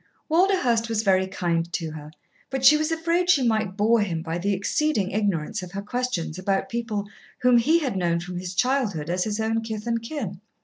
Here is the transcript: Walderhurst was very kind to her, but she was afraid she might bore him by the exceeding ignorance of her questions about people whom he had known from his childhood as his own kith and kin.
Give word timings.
Walderhurst 0.31 0.89
was 0.89 1.03
very 1.03 1.27
kind 1.27 1.71
to 1.73 1.91
her, 1.91 2.09
but 2.49 2.65
she 2.65 2.75
was 2.75 2.91
afraid 2.91 3.29
she 3.29 3.47
might 3.47 3.77
bore 3.77 3.99
him 4.01 4.23
by 4.23 4.39
the 4.39 4.51
exceeding 4.51 5.11
ignorance 5.11 5.61
of 5.61 5.73
her 5.73 5.81
questions 5.83 6.39
about 6.39 6.69
people 6.69 7.05
whom 7.41 7.59
he 7.59 7.77
had 7.77 7.95
known 7.95 8.19
from 8.19 8.37
his 8.37 8.55
childhood 8.55 9.11
as 9.11 9.25
his 9.25 9.39
own 9.39 9.61
kith 9.61 9.85
and 9.85 10.01
kin. 10.01 10.41